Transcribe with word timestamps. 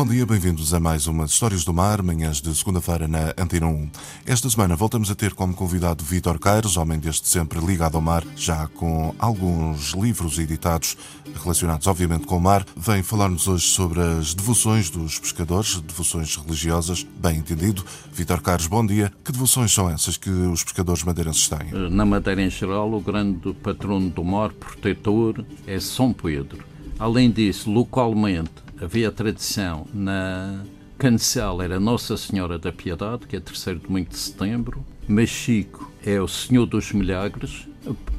Bom 0.00 0.06
dia, 0.06 0.24
bem-vindos 0.24 0.72
a 0.72 0.80
mais 0.80 1.06
uma 1.06 1.26
Histórias 1.26 1.62
do 1.62 1.74
Mar, 1.74 2.02
manhãs 2.02 2.40
de 2.40 2.54
segunda-feira 2.54 3.06
na 3.06 3.34
Antena 3.36 3.66
1. 3.66 3.90
Esta 4.24 4.48
semana 4.48 4.74
voltamos 4.74 5.10
a 5.10 5.14
ter 5.14 5.34
como 5.34 5.52
convidado 5.52 6.02
Vítor 6.02 6.38
Caires, 6.38 6.78
homem 6.78 6.98
desde 6.98 7.28
sempre 7.28 7.60
ligado 7.60 7.96
ao 7.96 8.00
mar, 8.00 8.24
já 8.34 8.66
com 8.68 9.14
alguns 9.18 9.90
livros 9.90 10.38
editados 10.38 10.96
relacionados 11.42 11.86
obviamente 11.86 12.26
com 12.26 12.38
o 12.38 12.40
mar. 12.40 12.64
Vem 12.74 13.02
falar-nos 13.02 13.46
hoje 13.46 13.66
sobre 13.66 14.00
as 14.00 14.32
devoções 14.32 14.88
dos 14.88 15.18
pescadores, 15.18 15.78
devoções 15.82 16.34
religiosas, 16.34 17.06
bem 17.20 17.36
entendido. 17.36 17.84
Vítor 18.10 18.40
Caires, 18.40 18.68
bom 18.68 18.86
dia. 18.86 19.12
Que 19.22 19.30
devoções 19.30 19.70
são 19.70 19.90
essas 19.90 20.16
que 20.16 20.30
os 20.30 20.64
pescadores 20.64 21.04
madeirenses 21.04 21.46
têm? 21.46 21.72
Na 21.90 22.06
Madeira 22.06 22.40
em 22.40 22.48
geral, 22.48 22.90
o 22.90 23.02
grande 23.02 23.52
patrono 23.52 24.08
do 24.08 24.24
mar, 24.24 24.50
protetor, 24.50 25.44
é 25.66 25.78
São 25.78 26.10
Pedro. 26.10 26.64
Além 26.98 27.30
disso, 27.30 27.70
localmente, 27.70 28.69
havia 28.80 29.12
tradição 29.12 29.86
na 29.92 30.64
Cancela 30.98 31.64
era 31.64 31.80
Nossa 31.80 32.16
Senhora 32.16 32.58
da 32.58 32.72
Piedade, 32.72 33.26
que 33.26 33.36
é 33.36 33.40
3 33.40 33.64
de 33.64 33.74
domingo 33.86 34.10
de 34.10 34.18
setembro. 34.18 34.84
Machico 35.08 35.90
é 36.04 36.20
o 36.20 36.28
Senhor 36.28 36.66
dos 36.66 36.92
Milagres, 36.92 37.66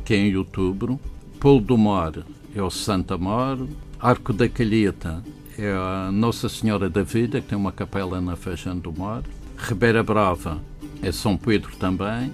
que 0.04 0.14
é 0.14 0.18
em 0.18 0.36
outubro. 0.36 1.00
Polo 1.40 1.62
do 1.62 1.78
Mar 1.78 2.14
é 2.56 2.62
o 2.62 2.70
Santa 2.70 3.18
Mar. 3.18 3.58
Arco 4.00 4.34
da 4.34 4.50
Calheta 4.50 5.24
é 5.58 5.72
a 5.72 6.12
Nossa 6.12 6.50
Senhora 6.50 6.90
da 6.90 7.04
Vida, 7.04 7.40
que 7.40 7.50
tem 7.50 7.58
uma 7.58 7.72
capela 7.72 8.20
na 8.20 8.36
Feijão 8.36 8.78
do 8.78 8.92
Mar. 8.92 9.24
Ribeira 9.58 10.04
Brava 10.04 10.60
é 11.02 11.12
São 11.12 11.38
Pedro 11.38 11.76
também. 11.78 12.32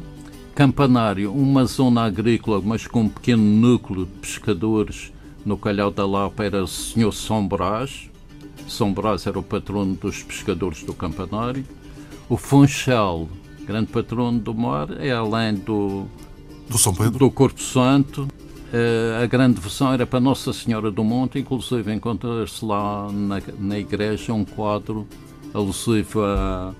Campanário, 0.55 1.33
uma 1.33 1.65
zona 1.65 2.03
agrícola, 2.03 2.61
mas 2.63 2.87
com 2.87 3.01
um 3.01 3.09
pequeno 3.09 3.43
núcleo 3.43 4.05
de 4.05 4.11
pescadores. 4.13 5.11
No 5.45 5.57
Calhau 5.57 5.91
da 5.91 6.05
Lapa 6.05 6.43
era 6.43 6.63
o 6.63 6.67
Senhor 6.67 7.11
São 7.13 7.45
Brás, 7.45 8.09
são 8.67 8.93
Brás 8.93 9.25
era 9.25 9.37
o 9.39 9.43
patrono 9.43 9.95
dos 9.95 10.23
pescadores 10.23 10.83
do 10.83 10.93
Campanário. 10.93 11.65
O 12.29 12.37
Funchal, 12.37 13.27
grande 13.65 13.87
patrono 13.87 14.39
do 14.39 14.53
mar, 14.53 14.89
é 14.99 15.11
além 15.11 15.55
do, 15.55 16.05
do, 16.69 16.77
São 16.77 16.93
Pedro. 16.93 17.19
do 17.19 17.31
Corpo 17.31 17.61
Santo. 17.61 18.27
Uh, 18.67 19.23
a 19.23 19.25
grande 19.25 19.55
devoção 19.55 19.93
era 19.93 20.05
para 20.05 20.19
Nossa 20.19 20.51
Senhora 20.51 20.91
do 20.91 21.03
Monte, 21.03 21.39
inclusive 21.39 21.93
encontra-se 21.93 22.63
lá 22.65 23.09
na, 23.11 23.41
na 23.57 23.79
igreja 23.79 24.33
um 24.33 24.43
quadro 24.43 25.07
alusivo 25.53 26.21
a 26.21 26.73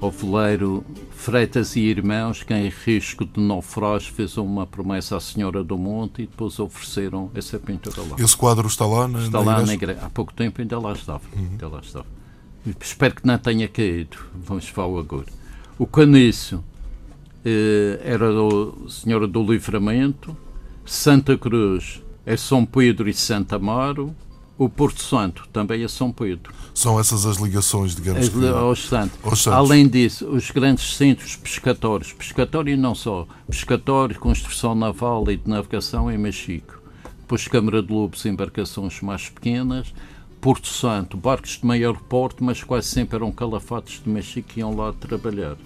ao 0.00 0.10
veleiro 0.10 0.84
Freitas 1.10 1.76
e 1.76 1.80
Irmãos, 1.80 2.42
que 2.42 2.54
em 2.54 2.68
risco 2.68 3.24
de 3.24 3.40
naufrágio 3.40 4.12
fez 4.12 4.36
uma 4.36 4.66
promessa 4.66 5.16
à 5.16 5.20
Senhora 5.20 5.64
do 5.64 5.76
Monte 5.76 6.22
e 6.22 6.26
depois 6.26 6.58
ofereceram 6.58 7.30
essa 7.34 7.58
pintura 7.58 8.02
lá. 8.02 8.16
Esse 8.18 8.36
quadro 8.36 8.66
está 8.66 8.86
lá 8.86 9.08
na, 9.08 9.20
está 9.20 9.38
na 9.38 9.44
lá 9.44 9.52
igreja? 9.52 9.66
na 9.66 9.74
igreja. 9.74 10.00
Há 10.02 10.10
pouco 10.10 10.32
tempo 10.32 10.60
ainda 10.60 10.78
lá 10.78 10.92
estava. 10.92 11.22
Uhum. 11.34 11.48
Ainda 11.50 11.68
lá 11.68 11.80
estava. 11.80 12.06
Espero 12.80 13.14
que 13.16 13.26
não 13.26 13.38
tenha 13.38 13.68
caído. 13.68 14.18
Vamos 14.34 14.68
falar 14.68 15.00
agora. 15.00 15.26
O 15.78 15.86
caniço 15.86 16.62
eh, 17.44 18.00
era 18.02 18.26
a 18.28 18.90
Senhora 18.90 19.26
do 19.26 19.42
Livramento, 19.42 20.36
Santa 20.84 21.36
Cruz 21.36 22.02
é 22.26 22.36
São 22.36 22.66
Pedro 22.66 23.08
e 23.08 23.14
Santa 23.14 23.56
Amaro, 23.56 24.14
o 24.58 24.68
Porto 24.68 25.00
Santo 25.00 25.48
também 25.52 25.84
é 25.84 25.88
São 25.88 26.10
Pedro. 26.10 26.52
São 26.74 26.98
essas 26.98 27.24
as 27.24 27.36
ligações, 27.36 27.94
digamos, 27.94 28.26
as, 28.26 28.28
que, 28.28 28.48
aos, 28.48 28.88
santos. 28.88 29.18
aos, 29.22 29.42
santos. 29.42 29.58
Além 29.58 29.86
disso, 29.86 30.26
os 30.26 30.50
grandes 30.50 30.96
centros 30.96 31.36
pescatórios, 31.36 32.12
pescatório 32.12 32.74
e 32.74 32.76
não 32.76 32.94
só, 32.94 33.26
pescatório, 33.48 34.18
construção 34.18 34.74
naval 34.74 35.30
e 35.30 35.36
de 35.36 35.48
navegação 35.48 36.10
em 36.10 36.18
Machico. 36.18 36.82
Depois 37.20 37.46
Câmara 37.46 37.80
de 37.82 37.92
Lobos, 37.92 38.26
embarcações 38.26 39.00
mais 39.00 39.28
pequenas. 39.28 39.94
Porto 40.40 40.68
Santo, 40.68 41.16
barcos 41.16 41.58
de 41.58 41.66
maior 41.66 41.96
porte, 41.96 42.42
mas 42.42 42.62
quase 42.62 42.88
sempre 42.88 43.16
eram 43.16 43.30
calafates 43.30 44.02
de 44.02 44.08
Machico 44.08 44.48
que 44.48 44.60
iam 44.60 44.74
lá 44.74 44.92
trabalhar. 44.92 45.56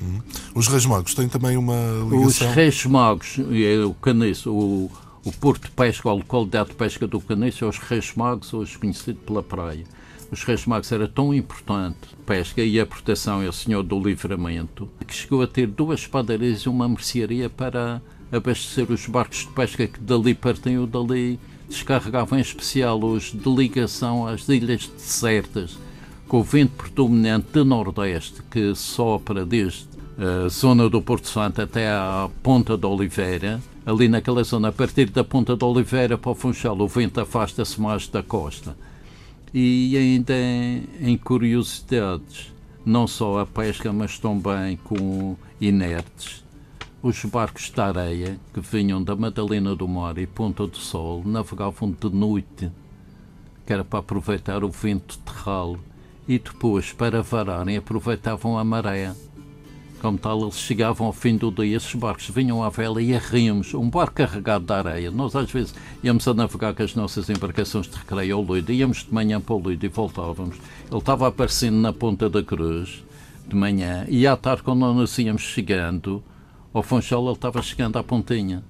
Uhum. 0.00 0.20
Os 0.54 0.66
Reis 0.66 0.86
Magos 0.86 1.14
têm 1.14 1.28
também 1.28 1.56
uma 1.56 1.76
ligação? 2.10 2.48
Os 2.48 2.54
Reis 2.54 2.84
Magos, 2.84 3.38
é 3.38 3.84
o 3.84 3.94
caniço, 3.94 4.52
o 4.52 4.90
o 5.24 5.32
Porto 5.32 5.64
de 5.64 5.70
Pesca, 5.70 6.10
a 6.10 6.12
localidade 6.12 6.68
de 6.70 6.74
pesca 6.74 7.06
do 7.06 7.18
Caniço, 7.18 7.64
é 7.64 7.68
os 7.68 7.78
Reis 7.78 8.14
Magos, 8.14 8.52
hoje 8.52 8.76
conhecido 8.76 9.18
pela 9.20 9.42
praia. 9.42 9.84
Os 10.30 10.44
Reis 10.44 10.66
Magos 10.66 10.92
era 10.92 11.08
tão 11.08 11.32
importante 11.32 11.96
pesca 12.26 12.62
e 12.62 12.78
a 12.78 12.84
proteção 12.84 13.42
é 13.42 13.48
o 13.48 13.52
Senhor 13.52 13.82
do 13.82 13.98
Livramento 13.98 14.88
que 15.06 15.14
chegou 15.14 15.42
a 15.42 15.46
ter 15.46 15.66
duas 15.66 16.06
padarias 16.06 16.62
e 16.62 16.68
uma 16.68 16.88
mercearia 16.88 17.48
para 17.48 18.02
abastecer 18.32 18.90
os 18.90 19.06
barcos 19.06 19.40
de 19.40 19.48
pesca 19.48 19.86
que 19.86 20.00
dali 20.00 20.34
partiam 20.34 20.82
ou 20.82 20.86
dali 20.86 21.38
descarregavam 21.68 22.38
em 22.38 22.42
especial 22.42 23.02
os 23.02 23.32
de 23.32 23.48
ligação 23.48 24.26
às 24.26 24.48
ilhas 24.48 24.86
desertas 24.88 25.78
com 26.26 26.40
o 26.40 26.42
vento 26.42 26.72
predominante 26.72 27.48
de 27.52 27.62
nordeste 27.62 28.42
que 28.50 28.74
sopra 28.74 29.44
desde 29.46 29.86
a 30.18 30.48
zona 30.48 30.88
do 30.88 31.00
Porto 31.00 31.28
Santo 31.28 31.62
até 31.62 31.88
à 31.88 32.28
Ponta 32.42 32.76
da 32.76 32.88
Oliveira 32.88 33.60
ali 33.86 34.08
naquela 34.08 34.42
zona, 34.42 34.68
a 34.68 34.72
partir 34.72 35.10
da 35.10 35.22
Ponta 35.22 35.56
da 35.56 35.66
Oliveira 35.66 36.16
para 36.16 36.30
o 36.30 36.34
Funchal, 36.34 36.78
o 36.78 36.88
vento 36.88 37.20
afasta-se 37.20 37.80
mais 37.80 38.08
da 38.08 38.22
costa. 38.22 38.76
E 39.52 39.96
ainda 39.96 40.34
em, 40.34 40.88
em, 41.00 41.16
curiosidades, 41.16 42.52
não 42.84 43.06
só 43.06 43.40
a 43.40 43.46
pesca, 43.46 43.92
mas 43.92 44.18
também 44.18 44.76
com 44.78 45.36
inertes, 45.60 46.42
os 47.02 47.24
barcos 47.26 47.70
de 47.70 47.80
areia 47.80 48.40
que 48.52 48.60
vinham 48.60 49.02
da 49.02 49.14
Madalena 49.14 49.76
do 49.76 49.86
Mar 49.86 50.16
e 50.18 50.26
Ponta 50.26 50.66
do 50.66 50.78
Sol 50.78 51.22
navegavam 51.24 51.90
de 51.90 52.08
noite, 52.10 52.72
que 53.66 53.72
era 53.72 53.84
para 53.84 54.00
aproveitar 54.00 54.64
o 54.64 54.70
vento 54.70 55.18
terral, 55.18 55.78
e 56.26 56.38
depois, 56.38 56.92
para 56.92 57.22
vararem, 57.22 57.76
aproveitavam 57.76 58.58
a 58.58 58.64
maré 58.64 59.12
como 60.04 60.18
tal, 60.18 60.42
eles 60.42 60.58
chegavam 60.58 61.06
ao 61.06 61.14
fim 61.14 61.34
do 61.34 61.50
dia, 61.50 61.78
esses 61.78 61.94
barcos 61.94 62.28
vinham 62.28 62.62
à 62.62 62.68
vela 62.68 63.00
e 63.00 63.16
a 63.16 63.18
ríamos, 63.18 63.72
um 63.72 63.88
barco 63.88 64.16
carregado 64.16 64.66
de 64.66 64.72
areia. 64.74 65.10
Nós, 65.10 65.34
às 65.34 65.50
vezes, 65.50 65.74
íamos 66.02 66.28
a 66.28 66.34
navegar 66.34 66.74
com 66.74 66.82
as 66.82 66.94
nossas 66.94 67.30
embarcações 67.30 67.88
de 67.88 67.96
recreio 67.96 68.36
ao 68.36 68.42
Luido, 68.42 68.70
íamos 68.70 68.98
de 68.98 69.14
manhã 69.14 69.40
para 69.40 69.54
o 69.54 69.58
Luido 69.58 69.82
e 69.82 69.88
voltávamos. 69.88 70.56
Ele 70.90 70.98
estava 70.98 71.26
aparecendo 71.26 71.76
na 71.76 71.90
ponta 71.90 72.28
da 72.28 72.42
cruz, 72.42 73.02
de 73.48 73.56
manhã, 73.56 74.04
e 74.06 74.26
à 74.26 74.36
tarde, 74.36 74.62
quando 74.62 74.80
nós 74.80 75.16
íamos 75.16 75.40
chegando, 75.40 76.22
ao 76.74 76.82
Funchal, 76.82 77.24
ele 77.24 77.32
estava 77.32 77.62
chegando 77.62 77.96
à 77.96 78.04
pontinha. 78.04 78.62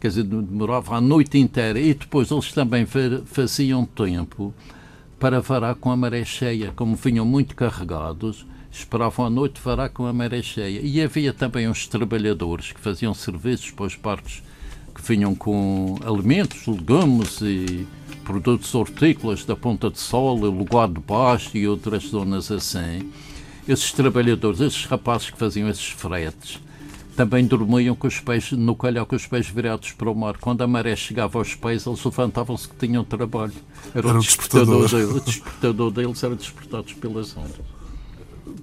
Quer 0.00 0.08
dizer, 0.08 0.22
demorava 0.24 0.96
a 0.96 1.00
noite 1.02 1.36
inteira. 1.36 1.78
E 1.78 1.92
depois 1.92 2.30
eles 2.30 2.52
também 2.54 2.86
faziam 3.26 3.84
tempo 3.84 4.54
para 5.18 5.42
varar 5.42 5.74
com 5.74 5.90
a 5.90 5.96
maré 5.96 6.24
cheia, 6.24 6.72
como 6.74 6.96
vinham 6.96 7.26
muito 7.26 7.54
carregados 7.54 8.46
esperavam 8.70 9.26
a 9.26 9.30
noite 9.30 9.60
varar 9.62 9.90
com 9.90 10.06
a 10.06 10.12
maré 10.12 10.42
cheia. 10.42 10.80
E 10.82 11.02
havia 11.02 11.32
também 11.32 11.68
uns 11.68 11.86
trabalhadores 11.86 12.72
que 12.72 12.80
faziam 12.80 13.12
serviços 13.14 13.70
para 13.70 13.86
os 13.86 13.96
barcos 13.96 14.42
que 14.94 15.02
vinham 15.02 15.34
com 15.34 15.96
alimentos, 16.04 16.66
legumes 16.66 17.40
e 17.40 17.86
produtos 18.24 18.74
hortícolas 18.74 19.44
da 19.44 19.56
Ponta 19.56 19.90
de 19.90 19.98
Sol, 19.98 20.36
Lugar 20.36 20.88
de 20.88 21.00
Baixo 21.00 21.56
e 21.56 21.66
outras 21.66 22.04
zonas 22.04 22.50
assim. 22.50 23.10
Esses 23.66 23.92
trabalhadores, 23.92 24.60
esses 24.60 24.84
rapazes 24.84 25.30
que 25.30 25.38
faziam 25.38 25.68
esses 25.68 25.88
fretes, 25.88 26.60
também 27.16 27.46
dormiam 27.46 27.94
com 27.94 28.06
os 28.06 28.18
pés 28.20 28.52
no 28.52 28.74
calhau 28.74 29.04
com 29.04 29.14
os 29.14 29.26
pés 29.26 29.48
virados 29.48 29.92
para 29.92 30.10
o 30.10 30.14
mar. 30.14 30.36
Quando 30.38 30.62
a 30.62 30.66
maré 30.66 30.96
chegava 30.96 31.38
aos 31.38 31.54
pés, 31.54 31.86
eles 31.86 32.02
levantavam-se 32.04 32.68
que 32.68 32.86
tinham 32.86 33.04
trabalho. 33.04 33.52
Era, 33.94 34.08
era 34.08 34.18
o 34.18 34.20
despertador. 34.22 34.82
despertador. 34.82 35.16
o 35.16 35.20
despertador 35.20 35.90
deles 35.90 36.22
era 36.22 36.34
despertados 36.34 36.92
pelas 36.94 37.36
ondas. 37.36 37.79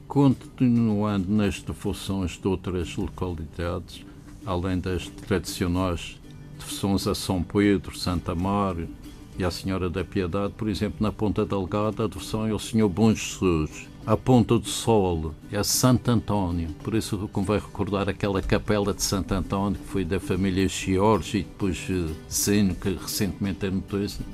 Continuando 0.07 1.29
nas 1.29 1.61
devoções 1.61 2.39
de 2.39 2.47
outras 2.47 2.95
localidades, 2.95 4.05
além 4.45 4.79
das 4.79 5.07
tradicionais 5.09 6.17
devoções 6.57 7.05
a 7.07 7.13
São 7.13 7.43
Pedro, 7.43 7.97
Santa 7.97 8.33
Mário 8.33 8.87
e 9.37 9.43
à 9.43 9.51
Senhora 9.51 9.89
da 9.89 10.05
Piedade, 10.05 10.53
por 10.57 10.69
exemplo, 10.69 10.97
na 11.01 11.11
Ponta 11.11 11.45
Delgada, 11.45 12.05
a 12.05 12.07
devoção 12.07 12.47
é 12.47 12.51
ao 12.51 12.59
Senhor 12.59 12.87
Bom 12.87 13.13
Jesus. 13.13 13.87
A 14.05 14.15
Ponta 14.15 14.57
do 14.57 14.69
Sol 14.69 15.35
é 15.51 15.57
a 15.57 15.63
Santo 15.65 16.09
António, 16.09 16.69
por 16.81 16.95
isso 16.95 17.29
convém 17.33 17.59
recordar 17.59 18.07
aquela 18.07 18.41
capela 18.41 18.93
de 18.93 19.03
Santo 19.03 19.33
António 19.33 19.77
que 19.77 19.87
foi 19.89 20.05
da 20.05 20.21
família 20.21 20.67
Giorgi 20.69 21.39
e 21.39 21.43
depois 21.43 21.85
Zeno, 22.31 22.73
que 22.75 22.89
recentemente 22.93 23.65
é 23.65 23.69
notícia. 23.69 24.25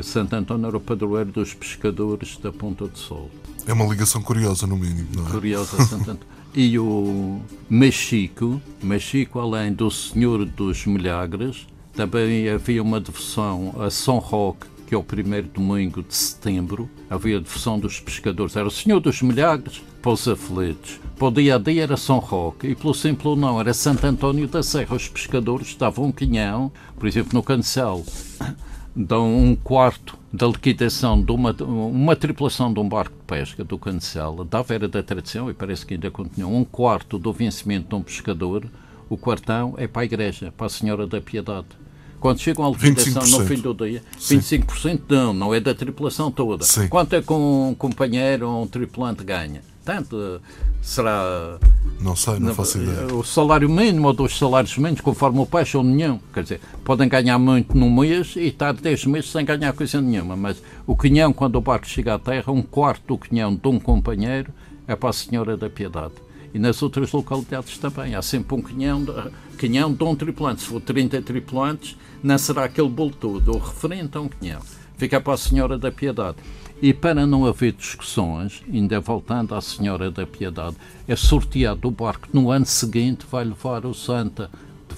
Santo 0.00 0.36
António 0.36 0.68
era 0.68 0.76
o 0.76 0.80
padroeiro 0.80 1.32
dos 1.32 1.52
pescadores 1.52 2.38
da 2.38 2.52
Ponta 2.52 2.86
do 2.86 2.96
Sol. 2.96 3.28
É 3.66 3.72
uma 3.72 3.84
ligação 3.84 4.22
curiosa, 4.22 4.66
no 4.66 4.76
mínimo, 4.76 5.08
não 5.14 5.26
é? 5.26 5.30
Curiosa, 5.30 5.84
Santo 5.84 6.26
E 6.54 6.78
o 6.78 7.40
Machico, 7.68 8.60
Machico, 8.82 9.38
além 9.38 9.72
do 9.72 9.90
Senhor 9.90 10.44
dos 10.44 10.84
Milagres, 10.84 11.66
também 11.94 12.46
havia 12.48 12.82
uma 12.82 13.00
devoção 13.00 13.74
a 13.78 13.88
São 13.88 14.18
Roque, 14.18 14.66
que 14.86 14.94
ao 14.94 15.02
primeiro 15.02 15.48
domingo 15.48 16.02
de 16.02 16.14
setembro 16.14 16.90
havia 17.08 17.38
a 17.38 17.40
devoção 17.40 17.78
dos 17.78 18.00
pescadores. 18.00 18.54
Era 18.54 18.68
o 18.68 18.70
Senhor 18.70 19.00
dos 19.00 19.22
Milagres 19.22 19.82
para 20.02 20.12
os 20.12 20.28
aflitos. 20.28 21.00
Para 21.16 21.28
o 21.28 21.30
dia 21.30 21.54
a 21.54 21.58
dia 21.58 21.84
era 21.84 21.96
São 21.96 22.18
Roque 22.18 22.66
e 22.66 22.74
pelo 22.74 22.92
simples 22.92 23.38
não 23.38 23.58
era 23.58 23.72
Santo 23.72 24.06
António 24.06 24.46
da 24.46 24.62
Serra. 24.62 24.94
Os 24.94 25.08
pescadores 25.08 25.74
davam 25.74 26.06
um 26.06 26.12
quinhão, 26.12 26.70
por 26.98 27.08
exemplo, 27.08 27.30
no 27.32 27.42
Cancelo, 27.42 28.04
dão 28.94 29.34
um 29.34 29.56
quarto 29.56 30.18
da 30.32 30.46
liquidação 30.46 31.20
de 31.20 31.32
uma, 31.32 31.52
uma 31.62 32.14
tripulação 32.14 32.72
de 32.72 32.78
um 32.80 32.88
barco 32.88 33.14
de 33.14 33.22
pesca 33.26 33.64
do 33.64 33.78
Cancelo, 33.78 34.44
da 34.44 34.62
Vera 34.62 34.88
da 34.88 35.02
Tradição, 35.02 35.50
e 35.50 35.54
parece 35.54 35.84
que 35.84 35.94
ainda 35.94 36.10
continua, 36.10 36.50
um 36.50 36.64
quarto 36.64 37.18
do 37.18 37.32
vencimento 37.32 37.88
de 37.88 37.94
um 37.94 38.02
pescador, 38.02 38.64
o 39.08 39.16
quartão 39.16 39.74
é 39.76 39.86
para 39.86 40.02
a 40.02 40.04
igreja, 40.04 40.52
para 40.56 40.66
a 40.66 40.70
Senhora 40.70 41.06
da 41.06 41.20
Piedade. 41.20 41.66
Quando 42.20 42.38
chegam 42.38 42.64
à 42.64 42.70
liquidação 42.70 43.40
no 43.40 43.46
fim 43.46 43.60
do 43.60 43.74
dia, 43.74 44.02
25% 44.16 44.72
Sim. 44.80 45.00
não, 45.08 45.34
não 45.34 45.54
é 45.54 45.58
da 45.58 45.74
tripulação 45.74 46.30
toda. 46.30 46.64
Sim. 46.64 46.86
Quanto 46.86 47.14
é 47.14 47.20
que 47.20 47.32
um 47.32 47.74
companheiro 47.76 48.48
ou 48.48 48.62
um 48.62 48.66
tripulante 48.66 49.24
ganha? 49.24 49.60
Tanto 49.84 50.40
será. 50.80 51.58
Não 52.00 52.14
sei, 52.14 52.38
não, 52.38 52.54
faço 52.54 52.78
ideia. 52.78 53.14
O 53.14 53.24
salário 53.24 53.68
mínimo 53.68 54.08
ou 54.08 54.12
dois 54.12 54.36
salários 54.36 54.76
mínimos, 54.76 55.00
conforme 55.00 55.40
o 55.40 55.46
peixe 55.46 55.76
ou 55.76 55.84
nenhum. 55.84 56.18
Quer 56.32 56.42
dizer, 56.42 56.60
podem 56.84 57.08
ganhar 57.08 57.38
muito 57.38 57.76
num 57.76 57.90
mês 57.90 58.34
e 58.36 58.46
estar 58.46 58.72
10 58.72 59.06
meses 59.06 59.30
sem 59.30 59.44
ganhar 59.44 59.72
coisa 59.72 60.00
nenhuma. 60.00 60.36
Mas 60.36 60.62
o 60.86 60.96
quinhão, 60.96 61.32
quando 61.32 61.56
o 61.56 61.60
barco 61.60 61.86
chega 61.86 62.14
à 62.14 62.18
terra, 62.18 62.52
um 62.52 62.62
quarto 62.62 63.02
do 63.06 63.18
quinhão 63.18 63.54
de 63.54 63.68
um 63.68 63.78
companheiro 63.78 64.52
é 64.86 64.96
para 64.96 65.10
a 65.10 65.12
Senhora 65.12 65.56
da 65.56 65.68
Piedade. 65.68 66.14
E 66.54 66.58
nas 66.58 66.82
outras 66.82 67.10
localidades 67.12 67.78
também. 67.78 68.14
Há 68.14 68.22
sempre 68.22 68.54
um 68.54 68.62
quinhão 68.62 69.02
de, 69.02 69.12
quinhão 69.58 69.92
de 69.92 70.04
um 70.04 70.14
tripulante. 70.14 70.62
Se 70.62 70.68
for 70.68 70.80
30 70.80 71.22
tripulantes, 71.22 71.96
não 72.22 72.36
será 72.36 72.64
aquele 72.64 72.88
bolo 72.88 73.10
todo. 73.10 73.52
O 73.52 73.58
referente 73.58 74.16
a 74.16 74.20
um 74.20 74.28
quinhão. 74.28 74.60
Fica 75.02 75.20
para 75.20 75.34
a 75.34 75.36
Senhora 75.36 75.76
da 75.76 75.90
Piedade. 75.90 76.36
E 76.80 76.94
para 76.94 77.26
não 77.26 77.44
haver 77.44 77.72
discussões, 77.72 78.62
ainda 78.72 79.00
voltando 79.00 79.52
à 79.52 79.60
Senhora 79.60 80.12
da 80.12 80.24
Piedade, 80.24 80.76
é 81.08 81.16
sorteado 81.16 81.88
o 81.88 81.90
barco 81.90 82.28
no 82.32 82.52
ano 82.52 82.64
seguinte 82.64 83.26
vai 83.28 83.42
levar 83.42 83.84
o 83.84 83.92
Santa 83.92 84.48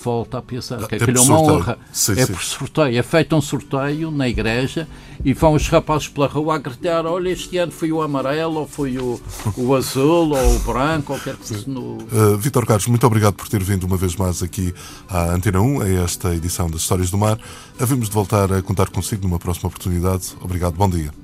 volta 0.05 0.39
à 0.39 0.43
Piedade. 0.43 0.87
Que 0.87 0.97
é, 0.97 0.99
é 0.99 1.21
uma 1.21 1.41
honra. 1.41 1.79
Sim, 1.93 2.12
é 2.12 2.27
sim. 2.27 2.33
por 2.33 2.43
sorteio. 2.43 2.99
É 2.99 3.03
feito 3.03 3.35
um 3.35 3.41
sorteio 3.41 4.11
na 4.11 4.29
igreja 4.29 4.87
e 5.25 5.33
vão 5.33 5.55
os 5.55 5.67
rapazes 5.69 6.09
pela 6.09 6.27
rua 6.27 6.56
a 6.56 6.59
gritar: 6.59 7.06
olha, 7.06 7.31
este 7.31 7.56
ano 7.56 7.73
foi 7.73 7.91
o 7.91 8.03
amarelo, 8.03 8.61
ou 8.61 8.67
foi 8.67 8.99
o, 8.99 9.21
o 9.56 9.75
azul, 9.75 10.31
ou 10.31 10.56
o 10.56 10.59
branco, 10.61 11.15
ou 11.15 11.19
quer 11.19 11.37
que 11.37 11.47
seja. 11.47 11.65
No... 11.67 11.99
Uh, 12.12 12.37
Vítor 12.39 12.67
Carlos, 12.67 12.87
muito 12.87 13.06
obrigado 13.06 13.35
por 13.35 13.49
ter 13.49 13.62
vindo 13.62 13.85
uma 13.85 13.97
vez 13.97 14.15
mais 14.17 14.43
aqui 14.43 14.75
à 15.09 15.33
Antena 15.33 15.61
1, 15.61 15.81
a 15.81 15.89
esta 16.05 16.35
edição 16.35 16.69
das 16.69 16.83
Histórias 16.83 17.11
do 17.11 17.19
Mar. 17.19 17.39
Havemos 17.81 18.09
de 18.09 18.15
voltar 18.15 18.53
a 18.53 18.62
contar 18.62 18.91
consigo 18.91 19.23
numa 19.23 19.39
próxima 19.39 19.69
oportunidade. 19.69 20.35
Obrigado, 20.43 20.75
bom 20.75 20.89
dia. 20.89 21.24